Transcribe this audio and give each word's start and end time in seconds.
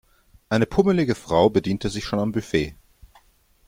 Eine 0.49 0.65
pummelige 0.65 1.13
Frau 1.13 1.51
bediente 1.51 1.89
sich 1.89 2.05
schon 2.05 2.17
am 2.17 2.31
Buffet. 2.31 2.73